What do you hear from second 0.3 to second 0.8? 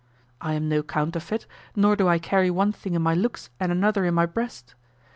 I am